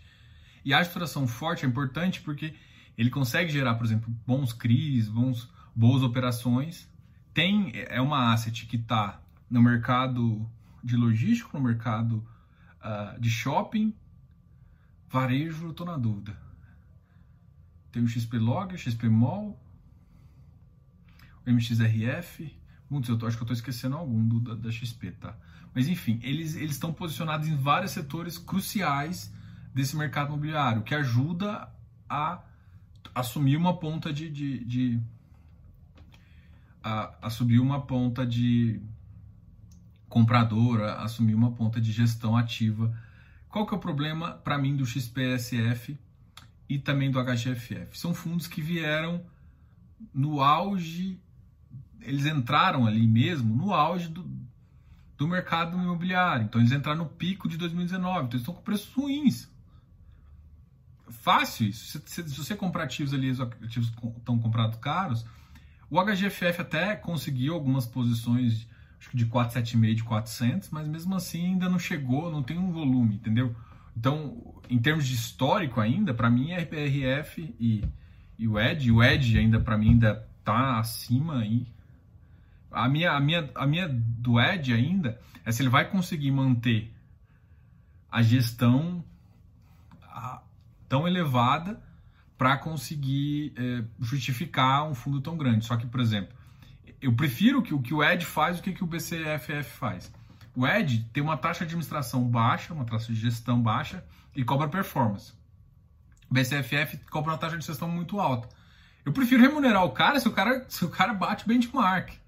[0.64, 2.54] E a estruturação forte é importante porque
[2.98, 6.90] ele consegue gerar, por exemplo, bons CRIs, bons, boas operações.
[7.34, 10.50] Tem, é uma asset que está no mercado
[10.84, 12.28] de logístico, no mercado
[12.84, 13.94] uh, de shopping,
[15.08, 16.38] varejo, estou na dúvida.
[17.92, 19.60] Tem o XP Log, o XP Mall,
[21.46, 22.56] MXRF,
[22.90, 25.36] muitos, eu tô, acho que eu estou esquecendo algum do, da, da, XP, tá?
[25.74, 29.34] Mas enfim, eles estão posicionados em vários setores cruciais
[29.74, 31.70] desse mercado imobiliário, que ajuda
[32.10, 32.44] a
[33.14, 35.02] assumir uma ponta de, de, de
[36.84, 38.82] a, assumir uma ponta de
[40.08, 42.96] compradora, assumir uma ponta de gestão ativa.
[43.48, 46.00] Qual que é o problema para mim do XPSF
[46.68, 47.98] e também do HGFF?
[47.98, 49.24] São fundos que vieram
[50.14, 51.20] no auge
[52.02, 54.30] eles entraram ali mesmo no auge do,
[55.18, 56.46] do mercado imobiliário.
[56.46, 58.18] Então eles entraram no pico de 2019.
[58.18, 59.50] Então eles estão com preços ruins.
[61.10, 61.86] Fácil isso.
[61.86, 65.26] Se, se, se você comprar ativos ali, os ativos estão comprados caros,
[65.90, 68.68] o HGFF até conseguiu algumas posições,
[69.00, 72.72] acho que de 475 de 400, mas mesmo assim ainda não chegou, não tem um
[72.72, 73.56] volume, entendeu?
[73.98, 77.84] Então, em termos de histórico ainda, para mim é RPRF e,
[78.38, 81.68] e o ED, o ED ainda para mim ainda tá acima aí
[82.72, 86.94] a minha, a minha, a minha do Ed ainda é se ele vai conseguir manter
[88.12, 89.04] a gestão
[90.90, 91.82] tão elevada
[92.38, 95.66] para conseguir é, justificar um fundo tão grande.
[95.66, 96.36] Só que, por exemplo,
[97.02, 100.12] eu prefiro que o que o Ed faz do que, que o BCFF faz.
[100.56, 104.04] O Ed tem uma taxa de administração baixa, uma taxa de gestão baixa
[104.36, 105.34] e cobra performance.
[106.30, 108.50] O BCFF cobra uma taxa de gestão muito alta.
[109.06, 112.20] Eu prefiro remunerar o cara se o cara, se o cara bate benchmark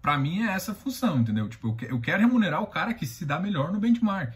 [0.00, 1.48] para mim é essa função, entendeu?
[1.48, 4.34] Tipo, eu quero remunerar o cara que se dá melhor no benchmark.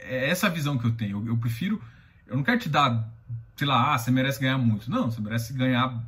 [0.00, 1.18] É essa a visão que eu tenho.
[1.18, 1.82] Eu, eu prefiro.
[2.26, 3.08] Eu não quero te dar,
[3.56, 4.90] sei lá, ah, você merece ganhar muito.
[4.90, 6.02] Não, você merece ganhar.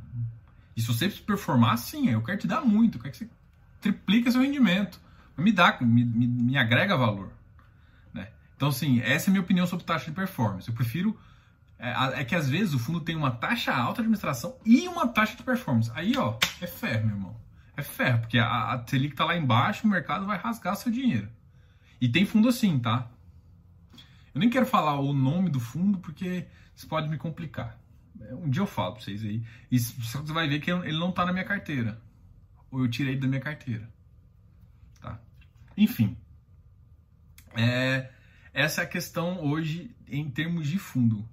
[0.75, 2.97] E se você performar, sim, eu quero te dar muito.
[2.97, 3.29] Eu quero que você
[3.81, 4.99] triplique seu rendimento.
[5.37, 7.31] Me dá, me, me, me agrega valor.
[8.13, 8.27] Né?
[8.55, 10.67] Então, assim, essa é a minha opinião sobre taxa de performance.
[10.67, 11.17] Eu prefiro.
[11.81, 15.07] É, é, que às vezes o fundo tem uma taxa alta de administração e uma
[15.07, 15.89] taxa de performance.
[15.95, 17.39] Aí, ó, é fé, meu irmão
[17.79, 21.27] é ferro, porque a, a Selic tá lá embaixo, o mercado vai rasgar seu dinheiro.
[21.99, 23.07] E tem fundo assim, tá?
[24.33, 27.79] Eu nem quero falar o nome do fundo porque isso pode me complicar.
[28.31, 29.43] Um dia eu falo pra vocês aí.
[29.71, 32.01] E você vai ver que ele não tá na minha carteira.
[32.71, 33.89] Ou eu tirei da minha carteira.
[35.01, 35.19] Tá?
[35.75, 36.17] Enfim.
[37.55, 38.11] É,
[38.53, 41.27] essa é a questão hoje em termos de fundo.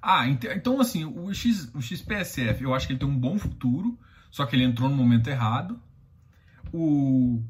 [0.00, 3.98] Ah, então assim, o, X, o XPSF, eu acho que ele tem um bom futuro.
[4.30, 5.80] Só que ele entrou no momento errado.
[6.72, 7.42] O,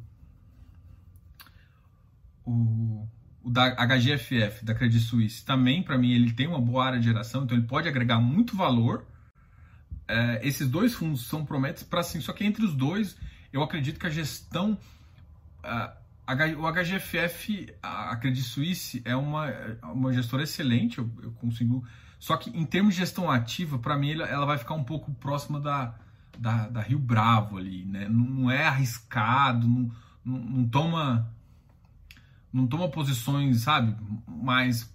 [2.45, 3.07] o,
[3.45, 7.05] o da HGFF, da Credit Suisse, também, para mim, ele tem uma boa área de
[7.05, 9.05] geração, então ele pode agregar muito valor.
[10.07, 13.17] É, esses dois fundos são promessas para sim, só que entre os dois,
[13.53, 14.79] eu acredito que a gestão.
[16.59, 19.49] O HGFF, a Credit Suisse, é uma,
[19.83, 21.85] uma gestora excelente, eu, eu consigo.
[22.19, 25.13] Só que em termos de gestão ativa, para mim, ela, ela vai ficar um pouco
[25.15, 25.95] próxima da,
[26.39, 28.09] da, da Rio Bravo ali, né?
[28.09, 29.91] Não, não é arriscado, não,
[30.25, 31.29] não, não, toma
[32.53, 34.93] não toma posições, sabe, mais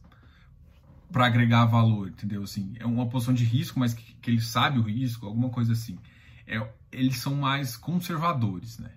[1.11, 2.43] para agregar valor, entendeu?
[2.43, 5.73] Assim, é uma posição de risco, mas que, que ele sabe o risco, alguma coisa
[5.73, 5.97] assim.
[6.45, 8.91] É, eles são mais conservadores, né?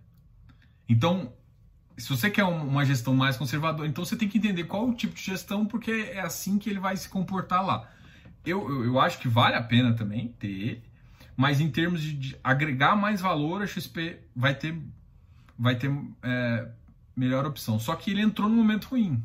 [0.89, 1.33] Então,
[1.97, 5.15] se você quer uma gestão mais conservadora, então você tem que entender qual o tipo
[5.15, 7.89] de gestão, porque é assim que ele vai se comportar lá.
[8.45, 10.83] eu, eu, eu, acho que vale a pena também ter ele,
[11.37, 14.77] mas em termos de, de agregar mais valor, a XP vai ter,
[15.59, 15.93] vai ter
[16.23, 16.69] é,
[17.15, 17.79] melhor opção.
[17.79, 19.23] Só que ele entrou no momento ruim.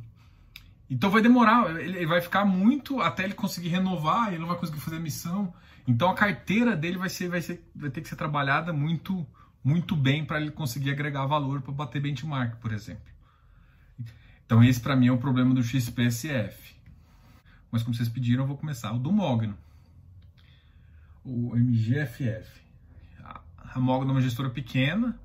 [0.90, 4.80] Então vai demorar, ele vai ficar muito até ele conseguir renovar, ele não vai conseguir
[4.80, 5.54] fazer a missão.
[5.88, 9.26] Então a carteira dele vai ser, vai ser, vai ter que ser trabalhada muito,
[9.64, 13.04] muito bem para ele conseguir agregar valor para bater benchmark, por exemplo.
[14.46, 16.76] Então esse para mim é o problema do XPSF.
[17.72, 19.58] Mas como vocês pediram, eu vou começar o do Mogno.
[21.24, 22.62] O MGFF.
[23.74, 25.20] A Mogno é uma gestora pequena,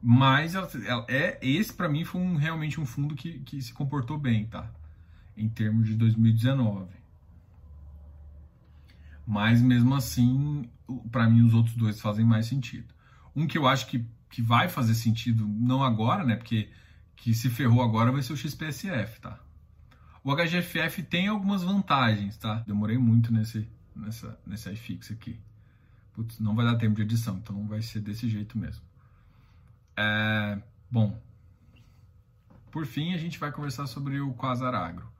[0.00, 3.72] mas ela, ela, é esse para mim foi um, realmente um fundo que, que se
[3.72, 4.70] comportou bem, tá?
[5.36, 6.86] Em termos de 2019.
[9.26, 10.68] Mas mesmo assim,
[11.10, 12.94] para mim os outros dois fazem mais sentido.
[13.34, 16.36] Um que eu acho que, que vai fazer sentido, não agora, né?
[16.36, 16.70] Porque
[17.16, 19.38] que se ferrou agora vai ser o XPSF, tá?
[20.22, 22.62] O HGFF tem algumas vantagens, tá?
[22.66, 25.38] Demorei muito nesse, nessa, nesse iFix aqui.
[26.12, 28.87] Putz, não vai dar tempo de edição, então vai ser desse jeito mesmo.
[30.00, 31.20] É, bom,
[32.70, 35.10] por fim a gente vai conversar sobre o Quasar Agro.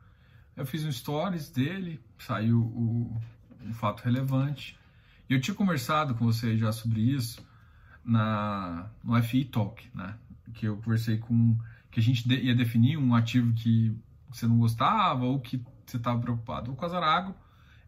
[0.57, 3.21] Eu fiz um stories dele, saiu o,
[3.61, 4.79] um fato relevante.
[5.29, 7.45] Eu tinha conversado com você já sobre isso
[8.05, 10.17] na, no FI Talk, né?
[10.55, 11.59] Que eu conversei com
[11.91, 13.93] que a gente ia definir um ativo que
[14.29, 16.71] você não gostava ou que você estava preocupado.
[16.71, 17.35] O Casarago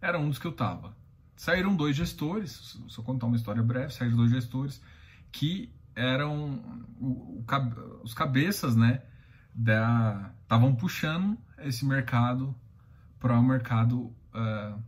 [0.00, 0.96] era um dos que eu estava.
[1.36, 4.82] Saíram dois gestores, eu contar uma história breve, saíram dois gestores
[5.30, 6.54] que eram
[7.00, 7.44] o, o,
[8.02, 9.02] os cabeças, né,
[9.54, 12.54] da estavam puxando esse mercado
[13.20, 14.82] para o mercado uh,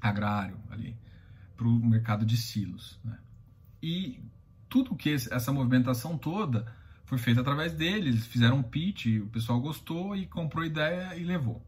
[0.00, 0.96] agrário ali,
[1.56, 3.18] para o mercado de silos, né?
[3.82, 4.20] E
[4.68, 6.66] tudo que esse, essa movimentação toda
[7.04, 11.22] foi feita através deles, eles fizeram um pitch, o pessoal gostou e comprou ideia e
[11.22, 11.64] levou.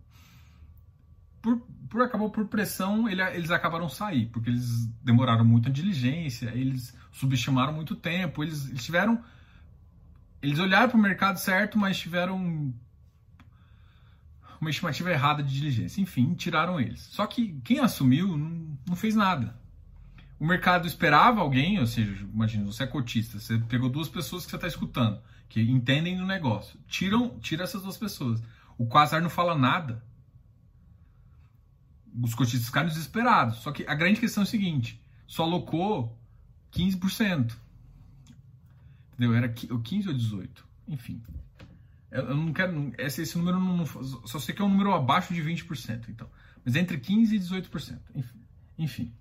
[1.47, 6.51] Por, por acabou por pressão, ele, eles acabaram sair, porque eles demoraram muito a diligência,
[6.53, 9.23] eles subestimaram muito tempo, eles, eles tiveram.
[10.43, 12.75] Eles olharam para o mercado certo, mas tiveram
[14.61, 16.01] uma estimativa errada de diligência.
[16.01, 17.03] Enfim, tiraram eles.
[17.03, 19.57] Só que quem assumiu não, não fez nada.
[20.41, 24.51] O mercado esperava alguém, ou seja, imagina, você é cotista, você pegou duas pessoas que
[24.51, 26.77] você está escutando, que entendem do negócio.
[26.89, 28.43] Tiram, tira essas duas pessoas.
[28.77, 30.03] O Quasar não fala nada
[32.23, 33.59] os cotistas ficaram desesperados.
[33.59, 36.19] Só que a grande questão é o seguinte: só alocou
[36.73, 37.57] 15%.
[39.13, 39.35] Entendeu?
[39.35, 40.67] Era 15 ou 18.
[40.89, 41.23] Enfim.
[42.11, 42.93] Eu não quero.
[42.99, 43.85] Esse, esse número não,
[44.27, 46.09] Só sei que é um número abaixo de 20%.
[46.09, 46.29] Então.
[46.65, 47.99] Mas entre 15% e 18%.
[48.15, 48.41] Enfim.
[48.79, 49.13] enfim.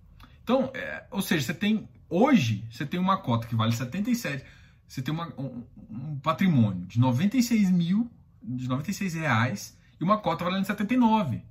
[0.44, 1.88] Então, é, ou seja, você tem.
[2.10, 4.46] Hoje, você tem uma cota que vale 77.
[4.88, 8.10] Você tem uma, um, um patrimônio de 96 mil,
[8.44, 11.42] de 96 reais, e uma cota valendo 79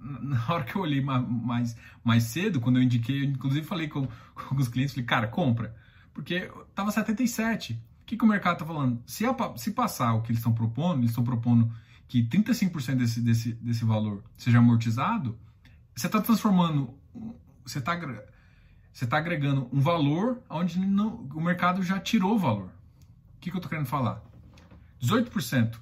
[0.00, 4.06] na hora que eu olhei mais, mais cedo, quando eu indiquei, eu inclusive falei com,
[4.34, 5.74] com os clientes, falei, cara, compra.
[6.12, 7.74] Porque tava 77.
[8.02, 9.02] O que, que o mercado tá falando?
[9.06, 11.70] Se, a, se passar o que eles estão propondo, eles estão propondo
[12.08, 15.38] que 35% desse, desse, desse valor seja amortizado,
[15.94, 16.94] você está transformando,
[17.64, 17.94] você está
[18.92, 22.66] você tá agregando um valor onde não, o mercado já tirou o valor.
[23.36, 24.22] O que, que eu estou querendo falar?
[25.00, 25.78] 18%.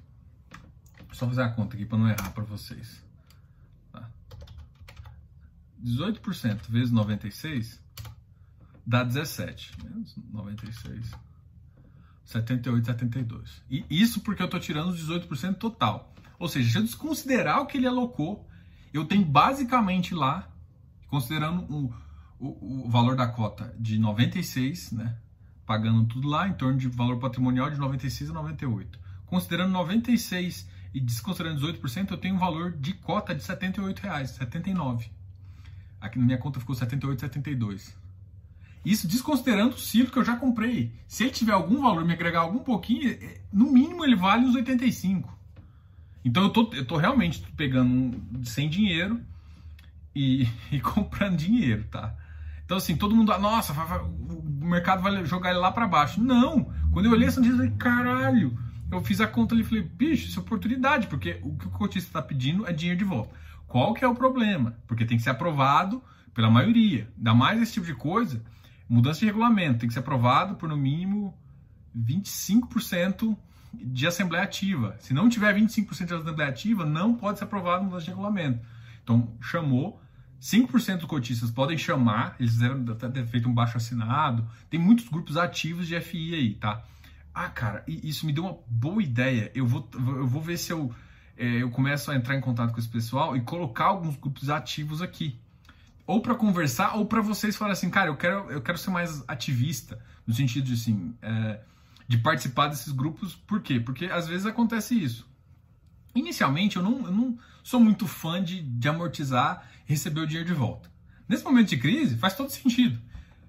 [1.12, 3.05] Só fazer a conta aqui para não errar para vocês.
[5.82, 7.80] 18% vezes 96
[8.86, 9.72] dá 17.
[9.84, 11.12] Menos 96.
[12.24, 13.62] 78, 72.
[13.70, 16.12] E isso porque eu estou tirando os 18% total.
[16.38, 18.46] Ou seja, se eu desconsiderar o que ele alocou,
[18.92, 20.48] eu tenho basicamente lá,
[21.08, 21.94] considerando o,
[22.38, 25.16] o, o valor da cota de 96, né?
[25.64, 28.98] Pagando tudo lá, em torno de valor patrimonial de 96 a 98.
[29.26, 35.10] Considerando 96 e desconsiderando 18%, eu tenho um valor de cota de R$ 78,00, 79.
[36.00, 37.94] Aqui na minha conta ficou 78,72.
[38.84, 40.92] Isso desconsiderando o ciclo que eu já comprei.
[41.08, 44.54] Se ele tiver algum valor, me agregar algum pouquinho, é, no mínimo ele vale uns
[44.54, 45.36] 85.
[46.24, 49.20] Então eu tô, eu tô realmente pegando sem dinheiro
[50.14, 52.14] e, e comprando dinheiro, tá?
[52.64, 56.22] Então assim, todo mundo, nossa, vai, vai, o mercado vai jogar ele lá para baixo.
[56.22, 56.72] Não!
[56.92, 58.58] Quando eu olhei essa notícia, eu falei, caralho!
[58.90, 61.70] Eu fiz a conta ali e falei, bicho, isso é oportunidade, porque o que o
[61.70, 63.34] cotista está pedindo é dinheiro de volta.
[63.76, 64.74] Qual que é o problema?
[64.86, 66.02] Porque tem que ser aprovado
[66.32, 67.12] pela maioria.
[67.14, 68.42] Ainda mais esse tipo de coisa,
[68.88, 71.36] mudança de regulamento tem que ser aprovado por no mínimo
[71.94, 73.36] 25%
[73.74, 74.96] de assembleia ativa.
[74.98, 78.64] Se não tiver 25% de assembleia ativa, não pode ser aprovado mudança de regulamento.
[79.04, 80.00] Então, chamou,
[80.40, 85.36] 5% dos cotistas podem chamar, eles fizeram até feito um baixo assinado, tem muitos grupos
[85.36, 86.82] ativos de FI aí, tá?
[87.34, 89.52] Ah, cara, isso me deu uma boa ideia.
[89.54, 90.94] Eu vou, eu vou ver se eu
[91.36, 95.02] é, eu começo a entrar em contato com esse pessoal e colocar alguns grupos ativos
[95.02, 95.38] aqui.
[96.06, 99.22] Ou para conversar, ou para vocês falarem assim, cara, eu quero, eu quero ser mais
[99.28, 101.60] ativista, no sentido de assim, é,
[102.06, 103.34] de participar desses grupos.
[103.34, 103.80] Por quê?
[103.80, 105.28] Porque às vezes acontece isso.
[106.14, 110.48] Inicialmente, eu não, eu não sou muito fã de, de amortizar e receber o dinheiro
[110.48, 110.90] de volta.
[111.28, 112.98] Nesse momento de crise, faz todo sentido.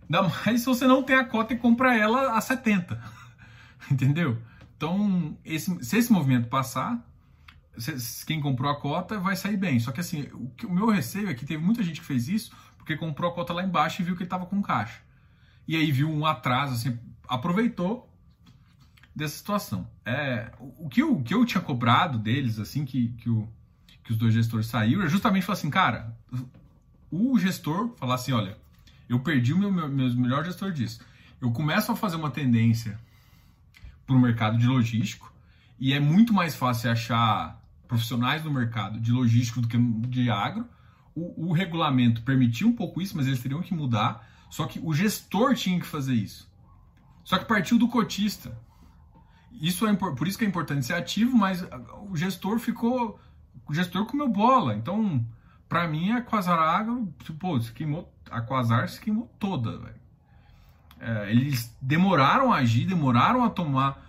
[0.10, 3.02] Ainda mais se você não tem a cota e compra ela a 70.
[3.92, 4.42] Entendeu?
[4.76, 7.00] Então, esse, se esse movimento passar,
[8.26, 9.80] quem comprou a cota vai sair bem.
[9.80, 12.52] Só que assim, o, o meu receio é que teve muita gente que fez isso
[12.78, 15.02] porque comprou a cota lá embaixo e viu que ele estava com caixa.
[15.68, 16.98] E aí viu um atraso, assim,
[17.28, 18.10] aproveitou
[19.14, 19.86] dessa situação.
[20.06, 23.50] É, o, que eu, o que eu tinha cobrado deles, assim, que, que, o,
[24.04, 26.16] que os dois gestores saíram, é justamente falar assim, cara,
[27.12, 28.58] o gestor falar assim, olha,
[29.10, 31.02] eu perdi o meu, meu, meu melhor gestor disso.
[31.42, 32.98] Eu começo a fazer uma tendência
[34.06, 35.34] para o mercado de logístico
[35.78, 40.68] e é muito mais fácil achar profissionais no mercado de logístico do que de agro.
[41.16, 44.28] O, o regulamento permitia um pouco isso, mas eles teriam que mudar.
[44.50, 46.50] Só que o gestor tinha que fazer isso.
[47.24, 48.58] Só que partiu do cotista.
[49.52, 51.68] Isso é por isso que é importante ser ativo, mas
[52.10, 53.20] o gestor ficou,
[53.68, 54.76] o gestor comeu bola.
[54.76, 55.26] Então,
[55.68, 59.98] para mim a Quasar Agro, pô, se queimou, a Quasar se queimou toda, velho.
[61.00, 64.07] É, eles demoraram a agir, demoraram a tomar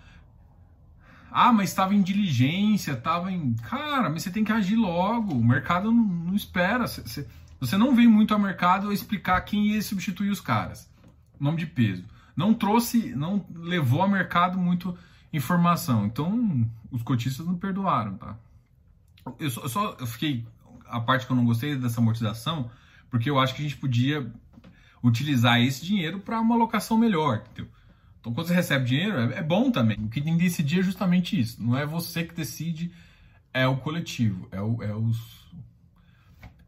[1.30, 3.54] ah, mas estava em diligência, estava em.
[3.54, 5.34] Cara, mas você tem que agir logo.
[5.34, 6.86] O mercado não, não espera.
[6.86, 7.26] Você,
[7.60, 10.90] você não vem muito ao mercado explicar quem ia substituir os caras.
[11.38, 12.04] Nome de peso.
[12.36, 14.96] Não trouxe, não levou ao mercado muito
[15.32, 16.06] informação.
[16.06, 18.36] Então, os cotistas não perdoaram, tá?
[19.38, 20.46] Eu só, eu só eu fiquei.
[20.86, 22.70] A parte que eu não gostei dessa amortização,
[23.10, 24.32] porque eu acho que a gente podia
[25.04, 27.70] utilizar esse dinheiro para uma alocação melhor, entendeu?
[28.28, 29.96] Então, quando você recebe dinheiro, é, é bom também.
[29.98, 31.62] O que tem que decidir é justamente isso.
[31.62, 32.92] Não é você que decide,
[33.54, 35.48] é o coletivo, é, o, é os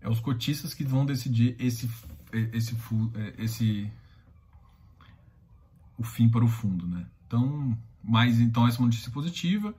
[0.00, 1.90] é os cotistas que vão decidir esse
[2.32, 2.74] esse
[3.14, 3.92] é, esse
[5.98, 7.04] o fim para o fundo, né?
[7.26, 9.74] Então, mas então essa é uma notícia positiva.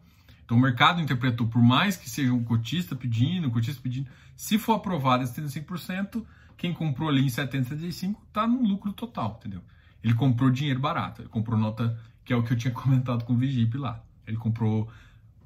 [0.45, 4.59] Então o mercado interpretou, por mais que seja um cotista pedindo, um cotista pedindo, se
[4.59, 6.23] for aprovado esse 35%,
[6.57, 9.63] quem comprou ali em 70,75 está no lucro total, entendeu?
[10.03, 13.33] Ele comprou dinheiro barato, ele comprou nota, que é o que eu tinha comentado com
[13.33, 14.03] o Vigip lá.
[14.25, 14.89] Ele comprou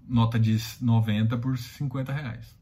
[0.07, 2.55] nota de 90 por 50 reais.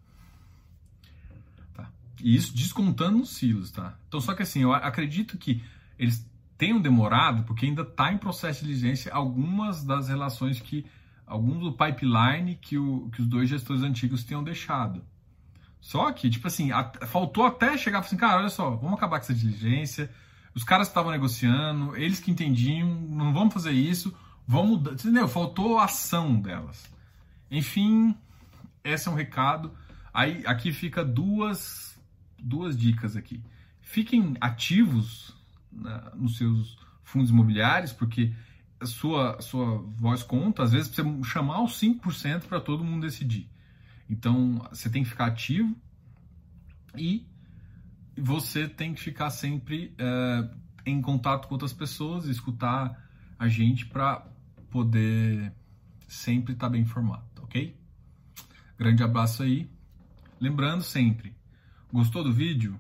[1.74, 1.90] Tá?
[2.22, 3.96] E isso descontando nos silos, tá?
[4.08, 5.62] Então, só que assim, eu acredito que
[5.98, 6.26] eles
[6.58, 10.86] tenham demorado, porque ainda está em processo de diligência algumas das relações que,
[11.26, 15.04] alguns do pipeline que, o, que os dois gestores antigos tenham deixado.
[15.82, 19.18] Só que, tipo assim, a, faltou até chegar e assim, cara, olha só, vamos acabar
[19.18, 20.10] com essa diligência,
[20.56, 24.14] os caras estavam negociando, eles que entendiam, não vamos fazer isso,
[24.48, 24.94] vamos mudar.
[24.94, 25.28] Entendeu?
[25.28, 26.92] Faltou ação delas.
[27.50, 28.16] Enfim,
[28.84, 29.72] esse é um recado.
[30.14, 32.00] Aí aqui fica duas,
[32.38, 33.44] duas dicas aqui.
[33.82, 35.36] Fiquem ativos
[35.72, 38.34] né, nos seus fundos imobiliários, porque
[38.80, 40.64] a sua, a sua voz conta.
[40.64, 43.50] Às vezes você chamar os 5% para todo mundo decidir.
[44.10, 45.76] Então você tem que ficar ativo
[46.96, 47.26] e
[48.18, 50.50] você tem que ficar sempre é,
[50.86, 53.02] em contato com outras pessoas, escutar
[53.38, 54.28] a gente para
[54.70, 55.52] poder
[56.08, 57.78] sempre estar tá bem informado, ok?
[58.78, 59.70] Grande abraço aí.
[60.40, 61.36] Lembrando sempre,
[61.92, 62.80] gostou do vídeo?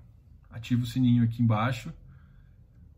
[0.50, 1.92] Ativa o sininho aqui embaixo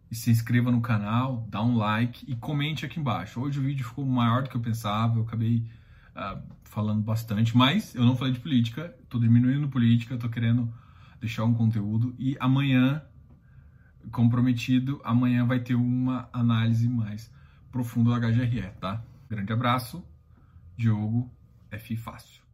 [0.10, 3.40] e se inscreva no canal, dá um like e comente aqui embaixo.
[3.40, 5.70] Hoje o vídeo ficou maior do que eu pensava, eu acabei
[6.16, 10.72] uh, falando bastante, mas eu não falei de política, estou diminuindo política, estou querendo
[11.20, 13.04] deixar um conteúdo e amanhã,
[14.12, 17.32] comprometido, amanhã vai ter uma análise mais
[17.72, 19.04] profunda do HGRE, tá?
[19.30, 20.04] Grande abraço,
[20.78, 21.30] Diogo
[21.72, 22.45] F Fácil.